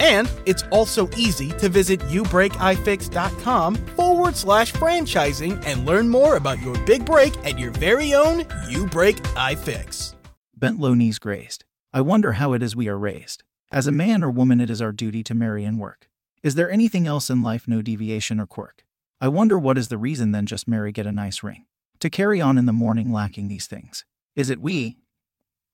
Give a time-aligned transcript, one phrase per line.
[0.00, 6.78] And it's also easy to visit youbreakifix.com forward slash franchising and learn more about your
[6.84, 10.14] big break at your very own You Break iFix.
[10.56, 11.64] Bent low knees grazed.
[11.92, 13.42] I wonder how it is we are raised.
[13.70, 16.08] As a man or woman, it is our duty to marry and work.
[16.42, 18.84] Is there anything else in life, no deviation or quirk?
[19.20, 21.66] I wonder what is the reason then just marry, get a nice ring.
[22.00, 24.04] To carry on in the morning lacking these things.
[24.36, 24.98] Is it we?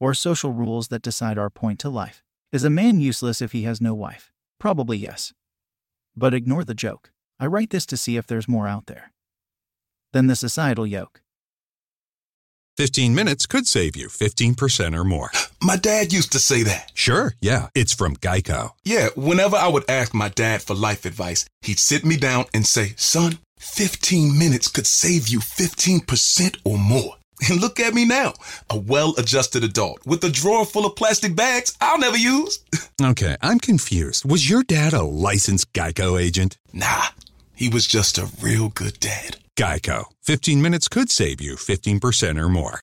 [0.00, 2.22] Or social rules that decide our point to life?
[2.50, 4.32] Is a man useless if he has no wife?
[4.58, 5.34] Probably yes.
[6.16, 7.10] But ignore the joke.
[7.38, 9.12] I write this to see if there's more out there
[10.14, 11.20] than the societal yoke.
[12.78, 15.30] 15 minutes could save you 15% or more.
[15.62, 16.90] My dad used to say that.
[16.94, 17.68] Sure, yeah.
[17.74, 18.70] It's from Geico.
[18.82, 22.64] Yeah, whenever I would ask my dad for life advice, he'd sit me down and
[22.64, 27.16] say, Son, 15 minutes could save you 15% or more.
[27.48, 28.34] And look at me now,
[28.68, 32.58] a well adjusted adult with a drawer full of plastic bags I'll never use.
[33.00, 34.28] Okay, I'm confused.
[34.28, 36.58] Was your dad a licensed Geico agent?
[36.72, 37.04] Nah,
[37.54, 39.36] he was just a real good dad.
[39.56, 40.06] Geico.
[40.24, 42.76] 15 minutes could save you 15% or more.